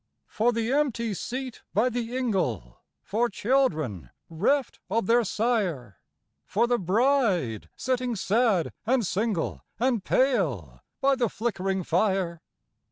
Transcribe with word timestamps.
For 0.25 0.51
the 0.51 0.73
empty 0.73 1.13
seat 1.13 1.61
by 1.75 1.89
the 1.89 2.17
ingle? 2.17 2.79
for 3.03 3.29
children 3.29 4.09
Æreft 4.31 4.79
of 4.89 5.05
their 5.05 5.23
sire? 5.23 5.99
For 6.43 6.65
the 6.65 6.79
bride 6.79 7.69
sitting 7.75 8.15
sad, 8.15 8.73
and 8.87 9.05
single, 9.05 9.63
and 9.79 10.03
pale, 10.03 10.81
by 11.01 11.15
the 11.15 11.29
flickering 11.29 11.83
fire? 11.83 12.41